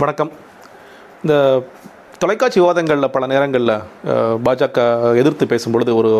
வணக்கம். 0.00 0.30
இந்த 1.22 1.34
தொலைக்காட்சி 2.22 2.58
விவாதங்களில் 2.60 3.12
பல 3.14 3.24
நேரங்களில் 3.32 3.72
பாஜக 4.46 4.82
எதிர்த்து 5.20 5.44
பேசும்பொழுது 5.52 5.90
ஒரு 6.00 6.10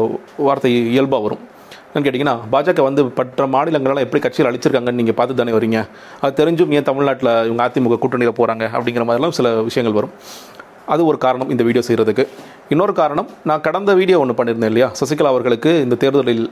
வார்த்தை 0.46 0.70
இயல்பாக 0.92 1.20
வரும். 1.24 1.42
என்னன்னு 1.88 2.06
கேட்டிங்கன்னா 2.06 2.34
பாஜக 2.54 2.86
வந்து 2.88 3.02
மற்ற 3.18 3.46
மாநிலங்களெல்லாம் 3.54 4.06
எப்படி 4.06 4.22
கட்சியில் 4.26 4.48
அழிச்சிருக்காங்கன்னு 4.50 5.00
நீங்கள் 5.00 5.18
பார்த்து 5.18 5.38
தானே 5.40 5.54
வரீங்க. 5.58 5.80
அது 6.22 6.38
தெரிஞ்சும் 6.40 6.72
ஏன் 6.78 6.88
தமிழ்நாட்டில் 6.88 7.32
இவங்க 7.48 7.62
அதிமுக 7.66 8.00
கூட்டணியில் 8.04 8.36
போகிறாங்க 8.40 8.64
அப்படிங்கிற 8.76 9.06
மாதிரிலாம் 9.10 9.36
சில 9.40 9.54
விஷயங்கள் 9.68 9.98
வரும். 9.98 10.14
அது 10.94 11.04
ஒரு 11.10 11.20
காரணம் 11.26 11.52
இந்த 11.56 11.62
வீடியோ 11.68 11.84
செய்கிறதுக்கு 11.90 12.26
இன்னொரு 12.74 12.94
காரணம் 13.02 13.30
நான் 13.50 13.64
கடந்த 13.68 13.92
வீடியோ 14.00 14.18
ஒன்று 14.24 14.40
பண்ணியிருந்தேன் 14.40 14.74
இல்லையா? 14.74 14.90
சசிகலா 15.02 15.34
அவர்களுக்கு 15.34 15.72
இந்த 15.86 15.98
தேர்தலில் 16.04 16.46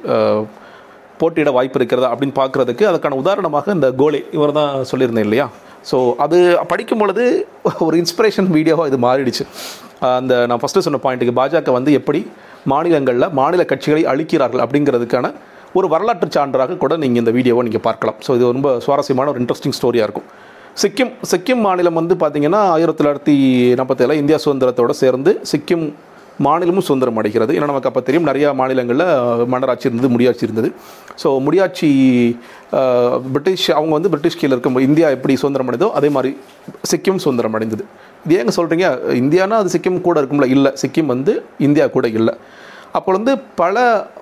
போட்டியிட 1.21 1.51
வாய்ப்பு 1.57 1.79
இருக்கிறதா 1.81 2.09
அப்படின்னு 2.15 2.41
பார்க்குறதுக்கு 2.43 2.85
அதுக்கான 2.93 3.19
உதாரணமாக 3.25 3.73
இந்த 3.79 3.89
கோலே 4.01 4.23
இவர் 4.39 4.59
தான் 4.63 4.73
சொல்லியிருந்தேன் 4.91 5.29
இல்லையா? 5.29 5.49
ஸோ 5.91 5.99
அது 6.25 6.39
படிக்கும் 6.73 7.03
பொழுது 7.03 7.25
ஒரு 7.87 7.97
இன்ஸ்பிரேஷன் 8.03 8.49
வீடியோவாக 8.57 8.91
இது 8.91 8.99
மாறிடுச்சு. 9.07 9.45
அந்த 10.19 10.35
நான் 10.51 10.61
ஃபஸ்ட்டு 10.63 10.85
சொன்ன 10.87 11.01
பாயிண்ட்டுக்கு 11.05 11.37
பாஜக 11.41 11.73
வந்து 11.79 11.91
எப்படி 12.01 12.21
மாநிலங்களில் 12.73 13.29
மாநில 13.41 13.63
கட்சிகளை 13.73 14.03
அழிக்கிறார்கள் 14.13 14.63
அப்படிங்கிறதுக்கான 14.65 15.27
ஒரு 15.79 15.87
வரலாற்று 15.93 16.29
சான்றாக 16.37 16.77
கூட 16.83 16.95
நீங்கள் 17.03 17.23
இந்த 17.23 17.33
வீடியோவை 17.37 17.63
நீங்கள் 17.69 17.85
பார்க்கலாம். 17.89 18.19
ஸோ 18.27 18.31
இது 18.39 18.51
ரொம்ப 18.57 18.71
சுவாரஸ்யமான 18.87 19.31
ஒரு 19.33 19.41
இன்ட்ரெஸ்டிங் 19.43 19.77
ஸ்டோரியாக 19.79 20.07
இருக்கும். 20.09 20.29
சிக்கிம் 20.83 21.13
சிக்கிம் 21.31 21.63
மாநிலம் 21.67 21.99
வந்து 22.01 22.15
பார்த்திங்கன்னா 22.23 22.61
ஆயிரத்தி 22.77 23.01
தொள்ளாயிரத்தி 23.01 23.35
நாற்பத்தேழில் 23.81 24.21
இந்தியா 24.23 24.39
சுதந்திரத்தோடு 24.45 24.95
சேர்ந்து 25.03 25.33
சிக்கிம் 25.51 25.85
மாநிலமும் 26.47 26.87
சுதந்திரம் 26.89 27.19
அடைகிறது. 27.21 27.53
ஏன்னா 27.57 27.69
நமக்கு 27.71 27.91
அப்போ 27.91 28.01
தெரியும் 28.09 28.29
நிறையா 28.29 28.49
மாநிலங்களில் 28.61 29.05
மன்னராட்சி 29.53 29.87
இருந்தது 29.89 30.11
முடியாட்சி 30.15 30.45
இருந்தது. 30.47 30.71
ஸோ 31.23 31.29
முடியாட்சி 31.47 31.91
பிரிட்டிஷ் 33.35 33.69
அவங்க 33.79 33.93
வந்து 33.99 34.13
பிரிட்டிஷ் 34.15 34.39
கீழே 34.41 34.53
இருக்கும். 34.55 34.79
இந்தியா 34.89 35.09
எப்படி 35.17 35.37
சுதந்திரம் 35.43 35.71
அடைந்தோ 35.71 35.91
அதே 36.01 36.09
மாதிரி 36.17 36.33
சிக்கிம் 36.93 37.23
சுதந்திரம் 37.27 37.57
அடைந்தது. 37.59 37.87
இது 38.27 38.37
ஏங்க 38.41 38.55
சொல்கிறீங்க 38.59 38.89
இந்தியானா 39.23 39.57
அது 39.63 39.73
சிக்கிம் 39.77 40.05
கூட 40.09 40.17
இருக்கும்ல? 40.21 40.49
இல்லை. 40.57 40.73
சிக்கிம் 40.83 41.13
வந்து 41.15 41.35
இந்தியா 41.69 41.87
கூட 41.97 42.09
இல்லை. 42.19 42.35
அப்போ 42.99 43.11
வந்து 43.17 43.33
பல 43.61 43.77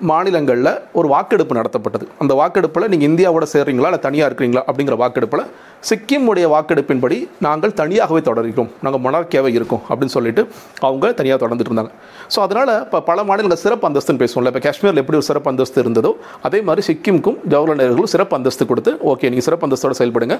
மாநிலங்களில் 0.09 0.69
ஒரு 0.99 1.07
வாக்கெடுப்பு 1.11 1.57
நடத்தப்பட்டது. 1.57 2.05
அந்த 2.21 2.33
வாக்கெடுப்பில் 2.39 2.87
நீங்கள் 2.91 3.07
இந்தியாவோட 3.09 3.45
சேர்றீங்களா? 3.51 3.89
இல்லை 3.91 3.99
தனியாக 4.05 4.27
இருக்கிறீங்களா? 4.29 4.63
அப்படிங்கிற 4.69 4.95
வாக்கெடுப்பில் 5.01 5.43
சிக்கிமுடைய 5.89 6.45
வாக்கெடுப்பின்படி 6.53 7.17
நாங்கள் 7.45 7.73
தனியாகவே 7.81 8.21
தொடர்கிறோம். 8.29 8.69
நாங்கள் 8.85 9.01
மொனார்க்கியாகவே 9.05 9.51
இருக்கோம் 9.57 9.83
அப்படின்னு 9.89 10.13
சொல்லிட்டு 10.15 10.41
அவங்க 10.87 11.11
தனியாக 11.19 11.37
தொடர்ந்துட்டு 11.43 11.71
இருந்தாங்க. 11.71 11.93
ஸோ 12.35 12.39
அதனால் 12.45 12.73
இப்போ 12.85 13.01
பல 13.09 13.25
மாநிலங்கள் 13.29 13.61
சிறப்பு 13.65 13.87
அந்தஸ்துன்னு 13.89 14.21
பேசுவோம்ல. 14.23 14.51
இப்போ 14.53 14.63
காஷ்மீரில் 14.65 15.01
எப்படி 15.03 15.19
ஒரு 15.21 15.27
சிறப்பு 15.29 15.51
அந்தஸ்து 15.53 15.83
இருந்ததோ 15.83 16.11
அதே 16.49 16.61
மாதிரி 16.69 16.85
சிக்கிமுக்கும் 16.89 17.37
ஜவஹர்லால் 17.53 17.81
நேருக்கும் 17.83 18.11
சிறப்பு 18.15 18.35
அந்தஸ்து 18.39 18.69
கொடுத்து 18.71 18.93
ஓகே 19.13 19.31
நீங்கள் 19.33 19.47
சிறப்பு 19.49 19.67
அந்தஸ்தோடு 19.69 19.99
செயல்படுங்க. 20.01 20.37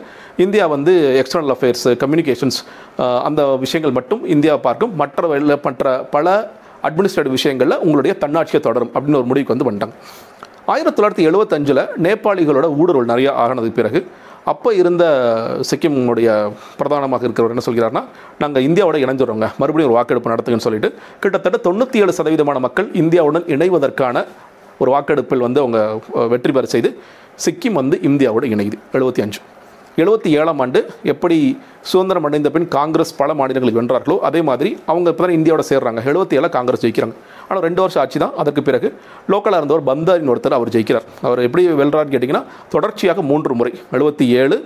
இந்தியா 0.47 0.67
வந்து 0.75 0.95
எக்ஸ்டர்னல் 1.21 1.55
அஃபேர்ஸ் 1.57 1.87
கம்யூனிகேஷன்ஸ் 2.05 2.59
அந்த 3.29 3.43
விஷயங்கள் 3.67 3.95
மட்டும் 4.01 4.23
இந்தியா 4.37 4.57
பார்க்கும். 4.67 4.93
மற்ற 5.03 5.27
வழியில் 5.33 5.57
மற்ற 5.69 5.95
பல 6.17 6.35
அட்மினிஸ்ட்ரேட்டிவ் 6.87 7.37
விஷயங்களில் 7.39 7.79
உங்களுடைய 7.85 8.13
தன்னாட்சியை 8.23 8.61
தொடரும் 8.67 8.91
அப்படின்னு 8.93 9.19
ஒரு 9.21 9.29
முடிவுக்கு 9.31 9.55
வந்து 9.55 9.69
வந்துட்டாங்க. 9.69 9.95
ஆயிரத்தி 10.73 10.97
தொள்ளாயிரத்தி 10.97 11.23
எழுபத்தஞ்சில் 11.29 11.81
நேபாளிகளோட 12.05 12.67
ஊடுருவல் 12.81 13.09
நிறையா 13.13 13.31
ஆகினதுக்கு 13.43 13.79
பிறகு 13.79 13.99
அப்போ 14.51 14.69
இருந்த 14.73 15.03
சிக்கிமுடைய 15.69 16.29
பிரதானமாக 16.79 17.27
இருக்கிறவர் 17.27 17.53
என்ன 17.55 17.63
சொல்கிறார்னா 17.67 18.01
நாங்கள் 18.41 18.65
இந்தியாவோட 18.67 18.97
இணைஞ்சிடுறோங்க. 19.03 19.47
மறுபடியும் 19.61 19.89
ஒரு 19.89 19.97
வாக்கெடுப்பு 19.97 20.31
நடத்துங்கன்னு 20.33 20.67
சொல்லிட்டு 20.67 20.89
கிட்டத்தட்ட 21.23 21.59
தொண்ணூற்றி 21.67 22.01
ஏழு 22.03 22.13
சதவீதமான 22.17 22.59
மக்கள் 22.67 22.89
இந்தியாவுடன் 23.03 23.45
இணைவதற்கான 23.55 24.25
ஒரு 24.81 24.91
வாக்கெடுப்பில் 24.91 25.45
வந்து 25.47 25.61
அவங்க 25.63 25.79
வெற்றி 26.33 26.51
பெற 26.51 26.67
செய்து 26.75 26.91
சிக்கிம் 27.45 27.79
வந்து 27.81 27.99
இந்தியாவோட 28.09 28.45
இணையுது. 28.53 28.79
எழுபத்தி 28.93 29.21
அஞ்சு. 29.25 29.39
எழுபத்தி 30.01 30.29
ஏழாம் 30.39 30.61
ஆண்டு 30.63 30.79
எப்படி 31.11 31.35
சுதந்திரம் 31.89 32.25
அடைந்த 32.27 32.49
பின் 32.53 32.65
காங்கிரஸ் 32.75 33.11
பல 33.19 33.33
மாநிலங்களுக்கு 33.39 33.79
வென்றார்களோ 33.79 34.15
அதே 34.27 34.39
மாதிரி 34.47 34.69
அவங்க 34.91 35.07
இப்போ 35.13 35.23
தான் 35.25 35.35
இந்தியாவோட 35.39 35.63
சேர்றாங்க. 35.71 35.99
எழுபத்தி 36.09 36.37
ஏழில் 36.37 36.53
காங்கிரஸ் 36.55 36.83
ஜெயிக்கிறாங்க. 36.83 37.15
ஆனால் 37.47 37.63
ரெண்டு 37.67 37.81
வருஷம் 37.83 38.01
ஆட்சி 38.03 38.19
தான். 38.23 38.33
அதற்கு 38.43 38.61
பிறகு 38.69 38.87
லோக்கலாக 39.33 39.59
இருந்தவர் 39.61 39.85
பந்தாரின் 39.89 40.31
ஒருத்தர் 40.33 40.57
அவர் 40.59 40.73
ஜெயிக்கிறார். 40.75 41.05
அவர் 41.27 41.41
எப்படி 41.47 41.63
வெல்றாருன்னு 41.81 42.13
கேட்டிங்கன்னா 42.15 42.43
தொடர்ச்சியாக 42.75 43.21
மூன்று 43.31 43.55
முறை 43.59 43.73
எழுபத்தி 43.97 44.27
ஏழு 44.41 44.57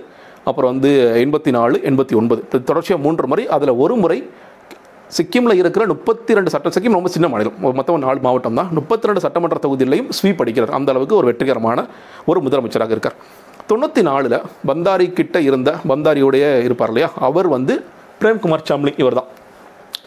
அப்புறம் 0.50 0.70
வந்து 0.72 0.90
எண்பத்தி 1.24 1.52
நாலு 1.58 1.78
எண்பத்தி 1.90 2.16
ஒன்பது. 2.20 2.42
தொடர்ச்சியாக 2.70 3.02
மூன்று 3.06 3.28
முறை. 3.32 3.44
அதில் 3.56 3.78
ஒரு 3.84 3.96
முறை 4.04 4.18
சிக்கிமில் 5.16 5.58
இருக்கிற 5.60 5.82
முப்பத்தி 5.90 6.32
ரெண்டு 6.36 6.50
சட்ட 6.54 6.70
சிக்கிம் 6.74 6.96
ரொம்ப 6.98 7.10
சின்ன 7.14 7.26
மாநிலம். 7.32 7.58
மொத்தம் 7.78 8.02
நாலு 8.06 8.18
மாவட்டம் 8.26 8.58
தான். 8.60 8.70
முப்பத்தி 8.78 9.08
ரெண்டு 9.10 9.22
சட்டமன்ற 9.26 9.58
தொகுதியிலையும் 9.66 10.08
ஸ்வீப் 10.18 10.40
அடிக்கிறார். 10.44 10.72
அந்த 10.78 10.92
அளவுக்கு 10.94 11.18
ஒரு 11.20 11.28
வெற்றிகரமான 11.30 11.86
ஒரு 12.30 12.40
முதலமைச்சராக 12.46 12.96
இருக்கார். 12.96 13.16
தொண்ணூற்றி 13.70 14.02
நாலில் 14.08 14.38
பந்தாரி 14.68 15.06
கிட்ட 15.18 15.36
இருந்த 15.48 15.70
பந்தாரியோடைய 15.90 16.44
இருப்பார் 16.66 16.92
இல்லையா? 16.92 17.08
அவர் 17.28 17.48
வந்து 17.56 17.74
பிரேம்குமார் 18.22 18.64
சாம்லி 18.70 18.92
இவர் 19.02 19.18
தான் 19.18 19.28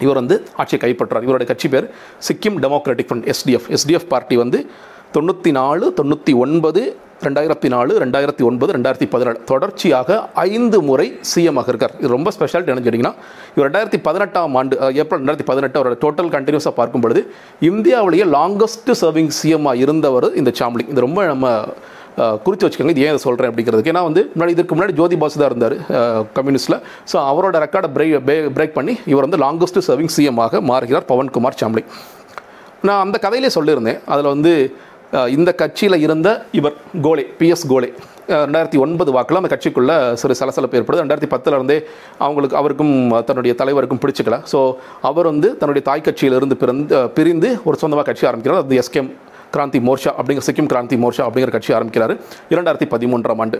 இவர் 0.06 0.20
வந்து 0.22 0.36
ஆட்சியை 0.62 0.80
கைப்பற்றார். 0.84 1.26
இவருடைய 1.28 1.48
கட்சி 1.52 1.68
பேர் 1.74 1.88
Sikkim 2.28 2.58
democratic 2.64 3.10
front 3.10 3.28
SDF 3.34 3.70
SDF 3.78 4.10
party 4.14 4.38
வந்து 4.44 4.60
தொண்ணூற்றி 5.16 5.52
நாலு 5.60 5.86
தொண்ணூற்றி 6.00 6.34
ஒன்பது 6.44 6.82
ரெண்டாயிரத்தி 7.26 7.70
நாலு 7.74 7.92
ரெண்டாயிரத்தி 8.04 8.44
ஒன்பது 8.50 8.72
ரெண்டாயிரத்தி 8.76 9.08
பதினாலு 9.14 9.40
தொடர்ச்சியாக 9.50 10.18
ஐந்து 10.46 10.78
முறை 10.88 11.06
சிஎம் 11.32 11.60
ஆக 11.62 11.70
இருக்கார். 11.74 11.94
இது 12.00 12.10
ரொம்ப 12.16 12.30
ஸ்பெஷாலிட்டி 12.36 12.72
என்னன்னு 12.72 12.88
கேட்டிங்கன்னா 12.88 13.14
இவர் 13.56 13.66
ரெண்டாயிரத்தி 13.68 14.00
பதினெட்டாம் 14.08 14.56
ஆண்டு 14.62 14.78
ஏப்ரல் 15.02 15.22
ரெண்டாயிரத்தி 15.22 15.48
பதினெட்டு 15.52 15.80
அவரோட 15.80 15.98
டோட்டல் 16.06 16.32
கண்டினியூஸாக 16.36 16.76
பார்க்கும் 16.80 17.04
பொழுது 17.06 17.24
இந்தியாவிலேயே 17.72 18.28
லாங்கஸ்ட் 18.38 18.92
சர்விங் 19.02 19.32
சிஎம்மாக 19.42 19.84
இருந்தவர் 19.86 20.30
இந்த 20.42 20.54
சாம்லி. 20.62 20.86
இது 20.94 21.06
ரொம்ப 21.08 21.26
நம்ம 21.34 21.54
குறித்து 22.46 22.66
வச்சுக்கோங்க. 22.66 22.94
இது 22.96 23.04
ஏன் 23.06 23.14
இதை 23.14 23.22
சொல்கிறேன் 23.26 23.50
அப்படிங்கிறதுக்கு. 23.52 23.92
ஏன்னா 23.94 24.04
வந்து 24.10 24.22
முன்னாடி 24.36 24.54
இதுக்கு 24.56 24.76
முன்னாடி 24.78 24.94
ஜோதி 25.00 25.18
பாசு 25.22 25.42
தான் 25.42 25.50
இருந்தார் 25.52 25.76
கம்யூனிஸ்ட்டில் 26.38 26.80
ஸோ 27.12 27.18
அவரோட 27.32 27.58
ரெக்கார்டை 27.66 27.90
பிரேக் 27.98 28.52
பிரேக் 28.58 28.78
பண்ணி 28.78 28.96
இவர் 29.12 29.26
வந்து 29.28 29.42
லாங்கஸ்ட் 29.46 29.80
சர்விங் 29.90 30.14
சிஎம் 30.16 30.42
ஆக 30.46 30.62
மாறுகிறார் 30.72 31.10
பவன்குமார் 31.12 31.60
சாம்லி. 31.64 31.84
நான் 32.88 33.04
அந்த 33.06 33.18
கதையிலே 33.26 33.52
சொல்லியிருந்தேன். 33.58 34.00
அதில் 34.14 34.32
வந்து 34.36 34.54
இந்த 35.38 35.50
கட்சியில் 35.62 36.04
இருந்த 36.08 36.30
இவர் 36.60 36.76
கோலே 37.06 37.24
பிஎஸ் 37.40 37.66
கோலே 37.72 37.90
ரெண்டாயிரத்தி 38.44 38.80
ஒன்பது 38.84 39.12
வாக்கில் 39.16 39.40
அந்த 39.40 39.50
கட்சிக்குள்ளே 39.54 39.96
சிறு 40.20 40.38
சலசலப்பு 40.40 40.78
ஏற்படுது. 40.80 41.02
ரெண்டாயிரத்தி 41.04 41.30
பத்துல 41.34 41.58
இருந்தே 41.60 41.78
அவங்களுக்கு 42.26 42.56
அவருக்கும் 42.60 42.94
தன்னுடைய 43.30 43.54
தலைவருக்கும் 43.62 44.02
பிடிச்சிக்கல. 44.04 44.38
ஸோ 44.52 44.60
அவர் 45.10 45.30
வந்து 45.32 45.50
தன்னுடைய 45.62 45.84
தாய் 45.90 46.06
கட்சியிலிருந்து 46.08 46.58
பிறந்து 46.62 47.02
பிரிந்து 47.18 47.50
ஒரு 47.68 47.78
சொந்தமாக 47.82 48.08
கட்சி 48.10 48.28
ஆரம்பிக்கிறார். 48.30 48.64
அது 48.66 48.80
எஸ்கேம் 48.84 49.12
கிராந்தி 49.56 49.80
மோர்ஷா 49.88 50.12
அப்படிங்கிற 50.20 50.46
சிக்கிம் 50.48 50.70
கிராந்தி 50.74 50.98
மோர்ஷா 51.04 51.24
அப்படிங்கிற 51.28 51.52
கட்சி 51.56 51.72
ஆரம்பிக்கிறார். 51.78 52.14
இரண்டாயிரத்தி 52.54 52.88
பதிமூன்றாம் 52.94 53.42
ஆண்டு. 53.46 53.60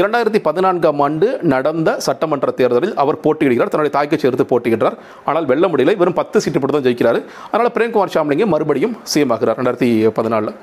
இரண்டாயிரத்தி 0.00 0.40
பதினான்காம் 0.48 1.00
ஆண்டு 1.06 1.28
நடந்த 1.54 1.96
சட்டமன்ற 2.08 2.50
தேர்தலில் 2.60 2.94
அவர் 3.04 3.22
போட்டியிடுகிறார். 3.24 3.72
தன்னுடைய 3.74 3.94
தாய் 3.96 4.12
கட்சி 4.12 4.28
எடுத்து 4.30 4.46
போட்டியிடுறார். 4.52 4.98
ஆனால் 5.30 5.48
வெல்ல 5.52 5.66
முடியலை. 5.72 5.96
வெறும் 6.02 6.18
பத்து 6.20 6.42
சீட்டு 6.44 6.60
மட்டும் 6.60 6.78
தான் 6.78 6.88
ஜெயிக்கிறார். 6.88 7.20
அதனால் 7.50 7.74
பிரேம்குமார் 7.78 8.14
சாம்லிங்க 8.18 8.46
மறுபடியும் 8.54 8.94
சிஎம் 9.14 9.34
ஆகிறார் 9.36 9.58
ரெண்டாயிரத்தி 9.60 9.90
பதினாலில். 10.20 10.54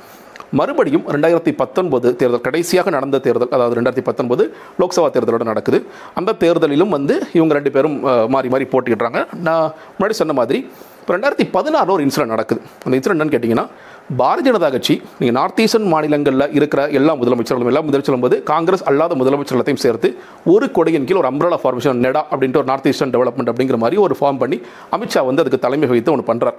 மறுபடியும் 0.57 1.05
ரெண்டாயிரத்தி 1.13 1.51
பத்தொன்பது 1.61 2.07
தேர்தல் 2.19 2.43
கடைசியாக 2.45 2.89
நடந்த 2.95 3.17
தேர்தல் 3.25 3.53
அதாவது 3.55 3.77
ரெண்டாயிரத்தி 3.77 4.05
பத்தொன்பது 4.09 4.43
லோக்சபா 4.81 5.07
தேர்தலோடு 5.15 5.47
நடக்குது. 5.49 5.79
அந்த 6.19 6.35
தேர்தலிலும் 6.43 6.93
வந்து 6.97 7.15
இவங்க 7.37 7.53
ரெண்டு 7.57 7.71
பேரும் 7.77 7.97
மாறி 8.35 8.49
மாறி 8.53 8.67
போட்டிடுறாங்க 8.73 9.21
நான் 9.47 9.65
முன்னாடி 9.97 10.17
சொன்ன 10.21 10.35
மாதிரி 10.39 10.61
இப்போ 11.01 11.15
ரெண்டாயிரத்தி 11.15 11.45
பதினாறு 11.57 11.91
ஒரு 11.95 12.05
இன்சிடென்ட் 12.05 12.33
நடக்குது. 12.35 12.61
அந்த 12.85 12.93
இன்சிடென்ட் 12.97 13.17
என்னன்னு 13.17 13.35
கேட்டிங்கன்னா 13.35 13.67
பாரதிய 14.09 14.43
ஜனதா 14.47 14.67
கட்சி 14.69 14.93
நீங்கள் 15.19 15.35
நார்த் 15.37 15.57
ஈஸ்டர்ன் 15.59 15.89
மாநிலங்களில் 15.93 16.53
இருக்கிற 16.55 16.81
எல்லா 16.89 17.13
முதலமைச்சர்களும் 17.13 17.69
எல்லா 17.71 17.81
முதலமைச்சர்களும் 17.81 18.23
போது 18.25 18.35
காங்கிரஸ் 18.43 18.83
அல்லாத 18.83 19.15
முதலமைச்சர்களையும் 19.15 19.81
சேர்த்து 19.81 20.09
ஒரு 20.47 20.67
கொடையின் 20.75 21.07
கீழ் 21.07 21.17
ஒரு 21.17 21.29
அம்ரலா 21.31 21.57
ஃபார்மேஷன் 21.63 21.99
நெடா 22.05 22.21
அப்படின்ற 22.31 22.57
ஒரு 22.57 22.69
நார்த் 22.71 22.87
ஈஸ்டர்ன் 22.87 23.13
டெவலப்மெண்ட் 23.15 23.51
அப்படிங்கிற 23.51 23.77
மாதிரி 23.77 23.97
ஒரு 23.97 24.15
ஃபார்ம் 24.19 24.39
பண்ணி 24.39 24.59
அமித்ஷா 24.91 25.23
வந்து 25.25 25.43
அதுக்கு 25.43 25.59
தலைமை 25.59 25.89
வகித்து 25.89 26.13
ஒன்று 26.13 26.29
பண்ணுறார் 26.29 26.57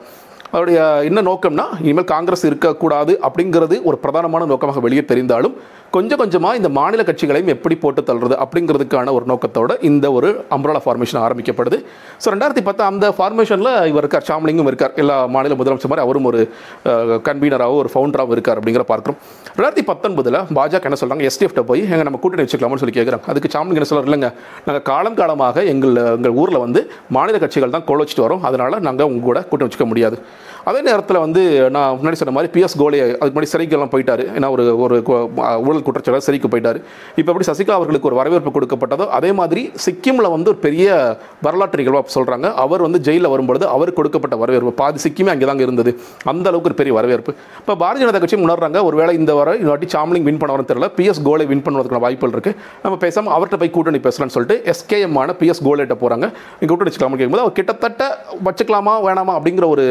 அவருடைய 0.52 0.80
என்ன 1.04 1.22
நோக்கம்னா 1.22 1.64
இனிமேல் 1.80 2.06
காங்கிரஸ் 2.06 2.44
இருக்கக்கூடாது 2.44 3.14
அப்படிங்கிறது 3.22 3.78
ஒரு 3.84 3.96
பிரதானமான 4.04 4.46
நோக்கமாக 4.46 4.80
வெளியே 4.80 5.04
தெரிந்தாலும் 5.04 5.56
கொஞ்சம் 5.96 6.20
கொஞ்சமாக 6.20 6.58
இந்த 6.58 6.68
மாநில 6.78 7.02
கட்சிகளையும் 7.08 7.50
எப்படி 7.54 7.74
போட்டு 7.82 8.00
தள்ளுறது 8.08 8.34
அப்படிங்கிறதுக்கான 8.42 9.12
ஒரு 9.18 9.24
நோக்கத்தோட 9.30 9.72
இந்த 9.88 10.06
ஒரு 10.16 10.28
அம்ரலா 10.54 10.80
ஃபார்மேஷன் 10.84 11.20
ஆரம்பிக்கப்படுது. 11.26 11.76
ஸோ 12.22 12.26
ரெண்டாயிரத்தி 12.32 12.62
பத்து 12.66 12.82
அந்த 12.88 13.06
ஃபார்மேஷனில் 13.18 13.70
இவர் 13.90 14.02
இருக்கார் 14.02 14.26
ஷாம்லிங்கும் 14.28 14.68
இருக்கார். 14.70 14.92
எல்லா 15.02 15.16
மாநில 15.36 15.56
முதலமைச்சர் 15.60 15.92
மாதிரி 15.92 16.04
அவரும் 16.06 16.26
ஒரு 16.30 16.40
கன்வீனராகவும் 17.28 17.80
ஒரு 17.84 17.92
ஃபவுண்டராகவும் 17.92 18.36
இருக்கார் 18.36 18.58
அப்படிங்கிற 18.60 18.84
பார்க்குறோம். 18.92 19.18
ரெண்டாயிரத்தி 19.56 19.84
பத்தொன்பதில் 19.92 20.38
பாஜக 20.58 20.90
என்ன 20.90 20.98
சொல்கிறாங்க 21.02 21.26
எஸ்டிஎஃப்ட 21.30 21.64
போய் 21.70 21.82
எங்கே 21.92 22.06
நம்ம 22.10 22.20
கூட்டணி 22.24 22.44
வச்சுக்கலாம்னு 22.46 22.82
சொல்லி 22.82 22.96
கேட்குறாங்க 22.98 23.30
அதுக்கு 23.34 23.52
ஷாம்லிங் 23.54 23.80
என்ன 23.80 23.88
சொல்கிறார் 23.92 24.10
இல்லைங்க 24.10 24.30
நாங்கள் 24.66 24.86
காலம் 24.90 25.18
காலமாக 25.22 25.64
எங்கள் 25.72 25.96
எங்கள் 26.18 26.36
ஊரில் 26.42 26.60
வந்து 26.66 26.82
மாநில 27.18 27.38
கட்சிகள் 27.46 27.74
தான் 27.78 27.86
கோல 27.90 28.00
வச்சுட்டு 28.04 28.26
வரோம். 28.26 28.44
அதனால் 28.50 28.78
நாங்கள் 28.88 29.08
உங்கள் 29.12 29.28
கூட 29.30 29.40
கூட்டணி 29.48 29.68
வச்சுக்க 29.68 29.88
முடியாது. 29.94 30.18
அதே 30.68 30.80
நேரத்தில் 30.88 31.20
வந்து 31.24 31.42
நான் 31.76 31.96
முன்னாடி 31.98 32.18
சொன்ன 32.20 32.34
மாதிரி 32.36 32.50
பிஎஸ் 32.54 32.76
கோலே 32.82 33.00
அதுக்கு 33.04 33.34
முன்னாடி 33.36 33.52
சிறைக்கெல்லாம் 33.54 33.92
போயிட்டார். 33.94 34.22
ஏன்னா 34.36 34.50
ஒரு 34.54 34.64
ஒரு 34.84 34.96
ஊழல் 35.66 35.84
குற்றச்சாட்டு 35.86 36.26
சிறைக்கு 36.28 36.50
போயிட்டார். 36.52 36.78
இப்போ 37.20 37.28
எப்படி 37.32 37.48
சசிகலா 37.50 37.76
அவர்களுக்கு 37.78 38.08
ஒரு 38.10 38.18
வரவேற்பு 38.20 38.52
கொடுக்கப்பட்டதோ 38.56 39.06
அதே 39.18 39.30
மாதிரி 39.40 39.64
சிக்கிமில் 39.86 40.30
வந்து 40.36 40.50
ஒரு 40.52 40.60
பெரிய 40.66 40.88
வரலாற்று 41.46 41.80
நிகழ்வாக 41.82 42.12
சொல்கிறாங்க 42.16 42.46
அவர் 42.64 42.84
வந்து 42.86 43.00
ஜெயிலில் 43.08 43.32
வரும்பொழுது 43.34 43.66
அவர் 43.76 43.96
கொடுக்கப்பட்ட 43.98 44.36
வரவேற்பு. 44.42 44.74
பாதி 44.82 45.00
சிக்கிமே 45.06 45.32
அங்கே 45.34 45.48
தாங்க 45.50 45.64
இருந்தது. 45.68 45.92
அந்த 46.32 46.46
அளவுக்கு 46.50 46.70
ஒரு 46.70 46.78
பெரிய 46.80 46.94
வரவேற்பு. 46.98 47.32
இப்போ 47.62 47.76
பாரதிய 47.84 48.04
ஜனதா 48.04 48.20
கட்சி 48.24 48.38
உணர்றாங்க 48.48 48.78
ஒருவேளை 48.88 49.12
இந்த 49.20 49.32
வர 49.40 49.56
இந்த 49.62 49.88
சாம்லிங் 49.96 50.26
வின் 50.28 50.40
பண்ண 50.40 50.52
வரணும் 50.54 50.70
தெரியல 50.70 50.88
பிஎஸ் 50.98 51.22
கோலை 51.28 51.46
வின் 51.52 51.64
பண்ணுவதற்கான 51.66 52.02
வாய்ப்புகள் 52.06 52.34
இருக்கு. 52.36 52.52
நம்ம 52.84 52.94
பேசாமல் 53.04 53.34
அவர்கிட்ட 53.36 53.58
போய் 53.62 53.74
கூட்டணி 53.76 54.00
பேசலாம்னு 54.06 54.34
சொல்லிட்டு 54.36 54.56
எஸ்கேஎம் 54.72 55.16
ஆன 55.22 55.34
பிஎஸ் 55.40 55.62
கோலேட்ட 55.66 55.96
போகிறாங்க 56.02 56.26
இங்கே 56.60 56.70
கூட்டணி 56.70 56.88
வச்சுக்கலாமா 56.90 57.18
கேட்கும்போது 57.18 57.44
அவர் 57.46 57.56
கிட்டத்தட்ட 57.58 58.04
வச்சுக்கலாமா 58.48 58.94
வேணாமா 59.06 59.34
அப்படிங்கிற 59.38 59.68
ஒரு 59.74 59.84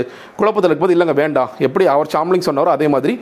குழப்பத்தில் 0.58 0.72
இருக்கும்போது 0.72 0.96
இல்லைங்க 0.98 1.16
வேண்டாம். 1.24 1.50
எப்படி 1.68 1.86
அவர் 1.94 2.10
சாம்லிங் 2.14 2.46
சொன்னாரோ 2.48 2.70
அதே 2.78 2.88
மாதிரி 2.94 3.14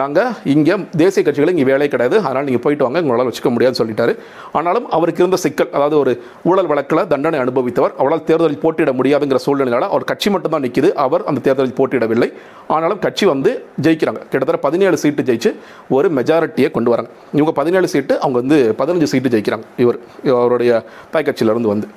நாங்கள் 0.00 0.30
இங்கே 0.54 0.74
தேசிய 1.00 1.20
கட்சிகள் 1.26 1.52
இங்கே 1.52 1.66
வேலை 1.70 1.86
கிடையாது. 1.92 2.16
அதனால் 2.26 2.46
நீங்கள் 2.48 2.62
போயிட்டு 2.64 2.84
வாங்க 2.86 3.02
உங்களால் 3.04 3.28
வச்சுக்க 3.28 3.50
முடியாதுன்னு 3.54 3.80
சொல்லிட்டாரு. 3.80 4.12
ஆனாலும் 4.58 4.86
அவருக்கு 4.96 5.22
இருந்த 5.22 5.38
சிக்கல் 5.44 5.70
அதாவது 5.76 5.96
ஒரு 6.02 6.12
ஊழல் 6.50 6.70
வழக்கில் 6.72 7.02
தண்டனை 7.12 7.38
அனுபவித்தவர் 7.44 7.94
அவரால் 8.02 8.24
தேர்தலில் 8.30 8.62
போட்டியிட 8.64 8.92
முடியாதுங்கிற 8.98 9.40
சூழ்நிலையால் 9.46 9.88
அவர் 9.92 10.08
கட்சி 10.10 10.30
மட்டும்தான் 10.34 10.64
நிற்கிது 10.66 10.90
அவர் 11.06 11.24
அந்த 11.30 11.42
தேர்தலில் 11.48 11.76
போட்டியிடவில்லை. 11.80 12.30
ஆனாலும் 12.76 13.02
கட்சி 13.06 13.24
வந்து 13.32 13.52
ஜெயிக்கிறாங்க. 13.86 14.22
கிட்டத்தட்ட 14.30 14.60
பதினேழு 14.68 14.98
சீட்டு 15.04 15.28
ஜெயிச்சு 15.30 15.52
ஒரு 15.98 16.08
மெஜாரிட்டியை 16.20 16.70
கொண்டு 16.78 16.92
வராங்க. 16.94 17.10
இவங்க 17.38 17.54
பதினேழு 17.60 17.90
சீட்டு 17.94 18.16
அவங்க 18.24 18.38
வந்து 18.42 18.58
பதினஞ்சு 18.82 19.10
சீட்டு 19.14 19.34
ஜெயிக்கிறாங்க. 19.36 19.66
இவர் 19.84 20.00
அவருடைய 20.38 20.72
தாய் 21.14 21.28
கட்சியிலேருந்து 21.28 21.72
வந்து. 21.74 21.88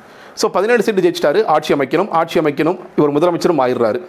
ஸோ 0.42 0.46
பதினேழு 0.56 0.82
சீட்டு 0.86 1.04
ஜெயிச்சிட்டாரு. 1.06 1.40
ஆட்சி 1.54 1.72
அமைக்கணும் 1.76 2.10
ஆட்சி 2.20 2.38
அமைக்கணும். 2.42 2.78
இவர் 2.98 3.14
முதலமைச்சரும் 3.16 3.62
ஆயிடுறாரு. 3.64 4.00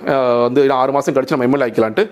வந்து 0.47 0.61
ஆறு 0.81 0.93
மாதம் 0.97 1.15
கழிச்சு 1.17 1.35
நம்ம 1.37 1.47
எம்எல்ஏ 1.49 1.67
ஆக்கலான்ட்டு 1.69 2.05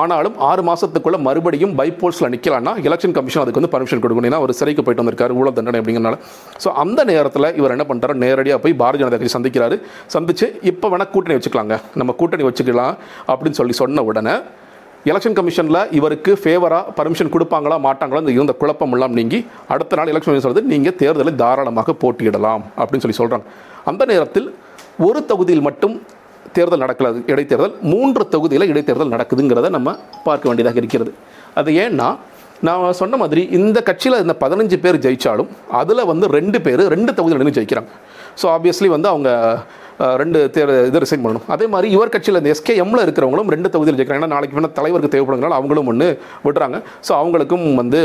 ஆனாலும் 0.00 0.36
ஆறு 0.48 0.62
மாதத்துக்குள்ளே 0.68 1.20
மறுபடியும் 1.26 1.74
பைபோல்ஸில் 1.80 2.30
நிற்கலாம்னா 2.34 2.74
எலெக்ஷன் 2.88 3.16
கமிஷன் 3.18 3.42
அதுக்கு 3.44 3.60
வந்து 3.60 3.72
பர்மிஷன் 3.74 4.02
கொடுக்கணும். 4.04 4.30
ஏன்னா 4.30 4.40
அவர் 4.42 4.54
சிறைக்கு 4.60 4.84
போயிட்டு 4.86 5.04
வந்திருக்காரு 5.04 5.38
ஊழல் 5.40 5.56
தண்டனை 5.58 5.80
அப்படிங்கிறனால. 5.82 6.18
ஸோ 6.64 6.70
அந்த 6.84 7.00
நேரத்தில் 7.12 7.48
இவர் 7.60 7.76
என்ன 7.76 7.86
பண்ணுறாரு 7.92 8.16
நேரடியாக 8.24 8.60
போய் 8.64 8.78
பாரதிய 8.82 9.02
ஜனதா 9.04 9.20
கட்சி 9.20 9.36
சந்திக்கிறாரு. 9.38 9.78
சந்திச்சு 10.16 10.48
இப்போ 10.72 10.88
வேணால் 10.94 11.12
கூட்டணி 11.14 11.36
வச்சுக்கலாங்க. 11.38 11.76
நம்ம 12.02 12.14
கூட்டணி 12.22 12.46
வச்சுக்கலாம் 12.50 12.96
அப்படின்னு 13.32 13.58
சொல்லி 13.62 13.76
சொன்ன 13.82 14.04
உடனே 14.10 14.36
எலெக்ஷன் 15.10 15.36
கமிஷனில் 15.36 15.78
இவருக்கு 15.98 16.32
ஃபேவராக 16.40 16.92
பர்மிஷன் 16.98 17.30
கொடுப்பாங்களா 17.34 17.76
மாட்டாங்களா 17.86 18.20
இந்த 18.22 18.32
இருந்த 18.36 18.52
குழப்பம் 18.60 18.92
எல்லாம் 18.96 19.14
நீங்கி 19.18 19.38
அடுத்த 19.74 19.96
நாள் 19.98 20.10
எலெக்ஷன் 20.12 20.32
கமிஷன் 20.32 20.52
வந்து 20.52 20.70
நீங்கள் 20.72 20.96
தேர்தலை 21.00 21.32
தாராளமாக 21.40 21.94
போட்டியிடலாம் 22.02 22.64
அப்படின்னு 22.80 23.04
சொல்லி 23.04 23.18
சொல்கிறாங்க 23.20 23.46
அந்த 23.92 24.02
நேரத்தில் 24.12 24.46
ஒரு 25.06 25.20
தொகுதியில் 25.30 25.64
மட்டும் 25.68 25.94
தேர்தல் 26.56 26.82
நடக்கிறது 26.84 27.18
இடைத்தேர்தல் 27.32 27.74
மூன்று 27.92 28.22
தொகுதியில் 28.34 28.68
இடைத்தேர்தல் 28.72 29.12
நடக்குதுங்கிறத 29.14 29.68
நம்ம 29.76 29.96
பார்க்க 30.28 30.50
வேண்டியதாக 30.50 30.80
இருக்கிறது. 30.82 31.12
அது 31.60 31.70
ஏன்னா 31.84 32.08
நான் 32.68 32.98
சொன்ன 33.02 33.16
மாதிரி 33.22 33.42
இந்த 33.58 33.78
கட்சியில் 33.88 34.22
இந்த 34.24 34.34
பதினஞ்சு 34.42 34.76
பேர் 34.82 35.02
ஜெயித்தாலும் 35.04 35.52
அதில் 35.80 36.08
வந்து 36.10 36.26
ரெண்டு 36.38 36.58
பேர் 36.66 36.82
ரெண்டு 36.94 37.10
தொகுதியில் 37.18 37.40
நின்று 37.42 37.58
ஜெயிக்கிறாங்க. 37.58 37.90
ஸோ 38.40 38.46
ஆப்வியஸ்லி 38.56 38.88
வந்து 38.96 39.08
அவங்க 39.12 39.30
ரெண்டு 40.22 40.38
தேர் 40.56 40.72
இது 40.90 41.00
ரிசைன் 41.04 41.22
பண்ணணும். 41.24 41.46
அதே 41.54 41.66
மாதிரி 41.72 41.88
இவர் 41.96 42.12
கட்சியில் 42.14 42.40
இந்த 42.40 42.50
எஸ்கேஎம்ல 42.54 43.00
இருக்கிறவங்களும் 43.06 43.50
ரெண்டு 43.54 43.72
தொகுதியில் 43.74 43.98
ஜெயிக்கிறாங்க. 43.98 44.22
ஏன்னா 44.22 44.34
நாளைக்கு 44.34 44.56
வேணால் 44.58 44.76
தலைவருக்கு 44.78 45.14
தேவைப்படுங்கனால 45.14 45.58
அவங்களும் 45.60 45.90
ஒன்று 45.92 46.08
விடுறாங்க 46.46 46.78
ஸோ 47.08 47.12
அவங்களுக்கும் 47.22 47.66
வந்து 47.82 48.02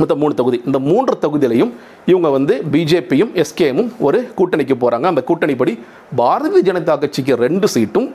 மொத்தம் 0.00 0.20
மூணு 0.22 0.34
தொகுதி. 0.40 0.58
இந்த 0.68 0.78
மூன்று 0.90 1.14
தொகுதியிலையும் 1.24 1.72
இவங்க 2.10 2.28
வந்து 2.36 2.54
பிஜேபியும் 2.74 3.32
எஸ்கேஎம்மும் 3.42 3.90
ஒரு 4.06 4.20
கூட்டணிக்கு 4.38 4.76
போகிறாங்க 4.82 5.06
அந்த 5.12 5.22
கூட்டணிப்படி 5.30 5.72
பாரதிய 6.20 6.62
ஜனதா 6.68 6.94
கட்சிக்கு 7.02 7.34
ரெண்டு 7.46 7.68
சீட்டும் 7.74 8.08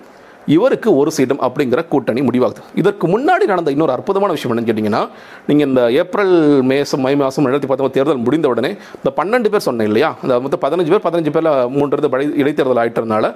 இவருக்கு 0.55 0.89
ஒரு 0.99 1.11
சீட்டும் 1.15 1.41
அப்படிங்கிற 1.45 1.81
கூட்டணி 1.93 2.21
முடிவாகுது. 2.27 2.61
இதற்கு 2.81 3.05
முன்னாடி 3.13 3.45
நடந்த 3.51 3.69
இன்னொரு 3.75 3.93
அற்புதமான 3.95 4.31
விஷயம் 4.35 4.51
என்னன்னு 4.53 4.69
கேட்டிங்கன்னா 4.69 5.01
நீங்கள் 5.49 5.67
இந்த 5.69 5.81
ஏப்ரல் 6.01 6.35
மேசம் 6.71 7.03
மை 7.05 7.13
மாதம் 7.21 7.45
ரெண்டாயிரத்தி 7.47 7.71
பத்தொம்பது 7.71 7.97
தேர்தல் 7.97 8.23
முடிந்த 8.27 8.47
உடனே 8.53 8.71
இந்த 8.99 9.11
பன்னெண்டு 9.19 9.51
பேர் 9.53 9.67
சொன்னேன் 9.67 9.89
இல்லையா? 9.91 10.09
அந்த 10.23 10.39
மொத்தம் 10.45 10.63
பதினஞ்சு 10.65 10.93
பேர் 10.93 11.05
பதினஞ்சு 11.07 11.33
பேரில் 11.35 11.51
மூன்றது 11.77 12.09
படை 12.13 12.25
இடைத்தேர்தல் 12.43 12.81
ஆகிட்டதுனால 12.83 13.33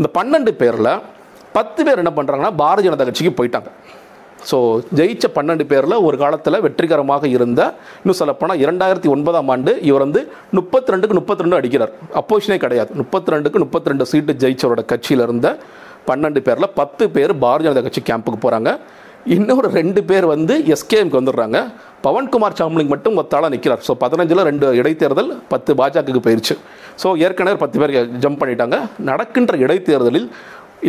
இந்த 0.00 0.10
பன்னெண்டு 0.18 0.52
பேரில் 0.62 0.92
பத்து 1.58 1.80
பேர் 1.88 2.02
என்ன 2.04 2.14
பண்ணுறாங்கன்னா 2.16 2.54
பாரதிய 2.62 2.88
ஜனதா 2.88 3.06
கட்சிக்கு 3.08 3.34
போயிட்டாங்க. 3.38 3.70
ஸோ 4.48 4.56
ஜெயிச்ச 4.98 5.26
பன்னெண்டு 5.36 5.64
பேரில் 5.70 5.94
ஒரு 6.06 6.16
காலத்தில் 6.22 6.62
வெற்றிகரமாக 6.64 7.24
இருந்த 7.36 7.60
இன்னும் 8.00 8.18
சொல்லப்போனால் 8.18 8.60
இரண்டாயிரத்தி 8.64 9.08
ஒன்பதாம் 9.14 9.50
ஆண்டு 9.54 9.72
இவர் 9.88 10.04
வந்து 10.06 10.20
முப்பத்தி 10.58 10.92
ரெண்டுக்கு 10.94 11.16
முப்பத்தி 11.18 11.44
ரெண்டு 11.44 11.58
அடிக்கிறார். 11.58 11.92
அப்போசிஷனே 12.20 12.58
கிடையாது. 12.64 12.90
முப்பத்தி 13.00 13.32
ரெண்டுக்கு 13.34 13.62
முப்பத்தி 13.64 13.90
ரெண்டு 13.92 14.06
சீட்டு 14.12 14.34
ஜெயிச்சவரோட 14.42 14.84
கட்சியில் 14.92 15.24
இருந்த 15.26 15.48
பன்னெண்டு 16.10 16.40
பேரில் 16.46 16.72
பத்து 16.80 17.04
பேர் 17.16 17.34
பாரதிய 17.44 17.66
ஜனதா 17.68 17.84
கட்சி 17.86 18.02
கேம்புக்கு 18.10 18.40
போகிறாங்க 18.46 18.70
இன்னொரு 19.36 19.68
ரெண்டு 19.76 20.00
பேர் 20.08 20.26
வந்து 20.32 20.54
எஸ்கேஎம்க்கு 20.74 21.18
வந்துடுறாங்க. 21.20 21.60
பவன்குமார் 22.04 22.56
சாம்லிங் 22.58 22.90
மட்டும் 22.92 23.16
ஒத்தாளாக 23.20 23.50
நிற்கிறார் 23.54 23.82
ஸோ 23.86 23.94
பதினஞ்சில் 24.02 24.42
ரெண்டு 24.48 24.66
இடைத்தேர்தல் 24.80 25.30
பத்து 25.52 25.70
பாஜகவுக்கு 25.80 26.22
போயிடுச்சு 26.26 26.54
ஸோ 27.02 27.10
ஏற்கனவே 27.26 27.56
பத்து 27.62 27.80
பேர் 27.80 27.94
ஜம்ப் 28.24 28.40
பண்ணிட்டாங்க. 28.42 28.76
நடக்கின்ற 29.08 29.56
இடைத்தேர்தலில் 29.64 30.28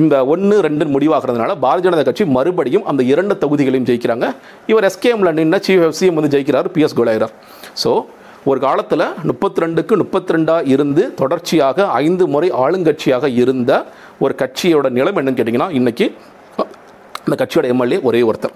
இந்த 0.02 0.16
ஒன்று 0.34 0.56
ரெண்டு 0.68 0.86
முடிவாகிறதுனால 0.94 1.52
பாரதிய 1.64 1.86
ஜனதா 1.88 2.04
கட்சி 2.10 2.26
மறுபடியும் 2.38 2.86
அந்த 2.92 3.02
இரண்டு 3.14 3.34
தொகுதிகளையும் 3.44 3.88
ஜெயிக்கிறாங்க. 3.90 4.28
இவர் 4.72 4.88
எஸ்கேஎம்ல 4.90 5.32
நின்று 5.40 5.60
சீஃப் 5.68 5.86
எஃப்சியும் 5.88 6.18
வந்து 6.20 6.32
ஜெயிக்கிறார் 6.36 6.70
பிஎஸ் 6.76 6.98
கோலாயிரார் 7.00 7.34
ஸோ 7.84 7.92
ஒரு 8.50 8.60
காலத்தில் 8.66 9.04
முப்பத்தி 9.30 9.60
ரெண்டுக்கு 9.64 9.94
முப்பத்தி 10.02 10.32
ரெண்டாக 10.36 10.70
இருந்து 10.74 11.04
தொடர்ச்சியாக 11.22 11.86
ஐந்து 12.04 12.24
முறை 12.34 12.50
ஆளுங்கட்சியாக 12.64 13.26
இருந்த 13.42 13.72
ஒரு 14.24 14.34
கட்சியோட 14.42 14.90
நிலம் 14.98 15.18
என்னன்னு 15.20 15.40
கேட்டிங்கன்னா 15.40 15.68
இன்றைக்கி 15.80 16.06
அந்த 17.24 17.36
கட்சியோட 17.42 17.68
எம்எல்ஏ 17.74 17.98
ஒரே 18.10 18.22
ஒருத்தர். 18.30 18.54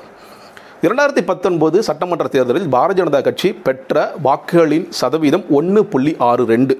இரண்டாயிரத்தி 0.85 1.23
பத்தொன்பது 1.31 1.77
சட்டமன்ற 1.87 2.27
தேர்தலில் 2.35 2.69
பாரதிய 2.75 2.99
ஜனதா 2.99 3.19
கட்சி 3.27 3.49
பெற்ற 3.65 4.03
வாக்குகளின் 4.27 4.85
சதவீதம் 4.99 5.45
ஒன்று 5.57 5.81
புள்ளி 5.93 6.13
ஆறு 6.29 6.45
ரெண்டு. 6.53 6.75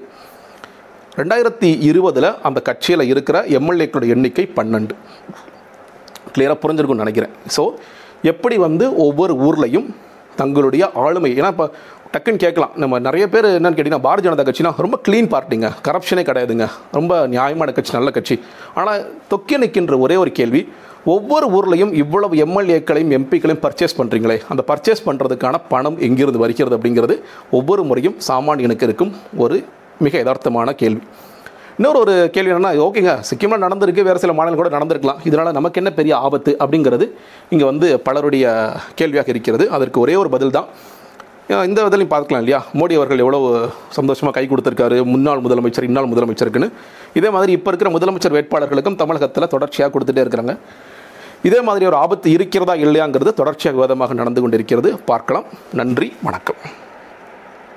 ரெண்டாயிரத்தி 1.20 1.70
இருபதில் 1.88 2.30
அந்த 2.50 2.58
கட்சியில் 2.68 3.04
இருக்கிற 3.12 3.42
எம்எல்ஏக்களோட 3.58 4.08
எண்ணிக்கை 4.14 4.46
பன்னெண்டு. 4.60 4.96
கிளியராக 6.34 6.58
புரிஞ்சிருக்கும்னு 6.64 7.04
நினைக்கிறேன். 7.04 7.34
ஸோ 7.56 7.64
எப்படி 8.32 8.58
வந்து 8.66 8.86
ஒவ்வொரு 9.06 9.36
ஊர்லேயும் 9.48 9.90
தங்களுடைய 10.40 10.84
ஆளுமை. 11.04 11.30
ஏன்னா 11.40 11.50
இப்போ 11.54 11.66
டக்குன்னு 12.14 12.42
கேட்கலாம். 12.44 12.72
நம்ம 12.82 12.98
நிறைய 13.06 13.24
பேர் 13.34 13.46
என்னன்னு 13.58 13.76
கேட்டிங்கன்னா 13.76 14.04
பாரதிய 14.06 14.26
ஜனதா 14.28 14.44
கட்சினா 14.48 14.72
ரொம்ப 14.84 14.96
க்ளீன் 15.06 15.28
பார்ட்டிங்க 15.34 15.68
கரப்ஷனே 15.86 16.24
கிடையாதுங்க. 16.28 16.66
ரொம்ப 16.98 17.12
நியாயமான 17.34 17.72
கட்சி 17.76 17.92
நல்ல 17.98 18.10
கட்சி. 18.16 18.36
ஆனால் 18.80 19.04
தொக்கி 19.32 19.58
நிற்கின்ற 19.62 19.96
ஒரே 20.06 20.16
ஒரு 20.24 20.32
கேள்வி 20.40 20.62
ஒவ்வொரு 21.14 21.46
ஊர்லேயும் 21.56 21.92
இவ்வளவு 22.02 22.34
எம்எல்ஏக்களையும் 22.44 23.14
எம்பிக்களையும் 23.18 23.62
பர்ச்சேஸ் 23.64 23.96
பண்ணுறீங்களே 24.00 24.36
அந்த 24.52 24.62
பர்ச்சேஸ் 24.68 25.06
பண்ணுறதுக்கான 25.06 25.56
பணம் 25.72 25.98
எங்கிருந்து 26.06 26.42
வருகிறது 26.44 26.76
அப்படிங்கிறது 26.78 27.14
ஒவ்வொரு 27.58 27.84
முறையும் 27.90 28.16
சாமானியனுக்கு 28.28 28.86
இருக்கும் 28.88 29.12
ஒரு 29.44 29.56
மிக 30.06 30.14
யதார்த்தமான 30.22 30.74
கேள்வி. 30.82 31.02
இன்னொரு 31.82 31.98
ஒரு 32.02 32.12
கேள்வி 32.34 32.50
என்னென்னா 32.52 32.70
ஓகேங்க 32.84 33.12
சிக்கிமில் 33.28 33.62
நடந்திருக்கு 33.62 34.02
வேறு 34.08 34.20
சில 34.24 34.32
மாநிலம் 34.38 34.58
கூட 34.58 34.68
நடந்திருக்கலாம். 34.74 35.20
இதனால் 35.28 35.48
நமக்கு 35.56 35.78
என்ன 35.80 35.90
பெரிய 35.96 36.12
ஆபத்து 36.26 36.50
அப்படிங்கிறது 36.62 37.06
இங்கே 37.52 37.64
வந்து 37.68 37.86
பலருடைய 38.06 38.44
கேள்வியாக 38.98 39.32
இருக்கிறது. 39.32 39.64
அதற்கு 39.76 39.98
ஒரே 40.02 40.14
ஒரு 40.20 40.30
பதில் 40.34 40.54
தான். 40.56 40.68
இந்த 41.68 41.86
இதிலையும் 41.88 42.12
பார்க்கலாம் 42.12 42.42
இல்லையா? 42.42 42.60
மோடி 42.80 42.96
அவர்கள் 42.98 43.22
எவ்வளோ 43.24 43.40
சந்தோஷமாக 43.98 44.34
கை 44.36 44.44
கொடுத்துருக்காரு 44.52 44.98
முன்னாள் 45.12 45.42
முதலமைச்சர் 45.46 45.88
இன்னாள் 45.88 46.10
முதலமைச்சருக்குன்னு. 46.12 46.68
இதே 47.20 47.32
மாதிரி 47.36 47.56
இப்போ 47.58 47.72
இருக்கிற 47.74 47.92
முதலமைச்சர் 47.96 48.36
வேட்பாளர்களுக்கும் 48.36 49.00
தமிழகத்தில் 49.02 49.50
தொடர்ச்சியாக 49.56 49.92
கொடுத்துட்டே 49.96 50.24
இருக்கிறாங்க. 50.26 50.54
இதே 51.50 51.62
மாதிரி 51.70 51.90
ஒரு 51.90 51.98
ஆபத்து 52.04 52.36
இருக்கிறதா 52.36 52.76
இல்லையாங்கிறது 52.84 53.32
தொடர்ச்சியாக 53.42 53.76
விவாதமாக 53.80 54.20
நடந்து 54.22 54.42
கொண்டிருக்கிறது. 54.44 54.92
பார்க்கலாம். 55.10 55.48
நன்றி 55.82 56.10
வணக்கம். 56.28 56.62